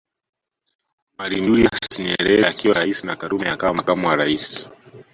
[1.15, 4.69] Mwalimu Julius Nyerere akiwa rais na Karume akawa makamu wa rais